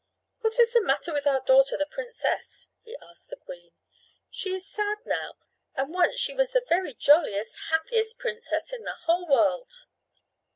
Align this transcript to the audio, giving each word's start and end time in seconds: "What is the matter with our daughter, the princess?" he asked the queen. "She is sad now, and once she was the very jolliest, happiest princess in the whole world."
"What 0.39 0.57
is 0.57 0.73
the 0.73 0.81
matter 0.81 1.13
with 1.13 1.27
our 1.27 1.41
daughter, 1.41 1.77
the 1.77 1.85
princess?" 1.85 2.69
he 2.81 2.97
asked 3.11 3.29
the 3.29 3.35
queen. 3.35 3.69
"She 4.31 4.51
is 4.51 4.67
sad 4.67 4.97
now, 5.05 5.35
and 5.75 5.93
once 5.93 6.19
she 6.19 6.33
was 6.33 6.49
the 6.53 6.65
very 6.67 6.95
jolliest, 6.95 7.55
happiest 7.69 8.17
princess 8.17 8.73
in 8.73 8.81
the 8.81 8.95
whole 9.03 9.27
world." 9.27 9.71